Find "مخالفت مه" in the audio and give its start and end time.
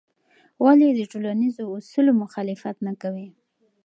2.23-2.93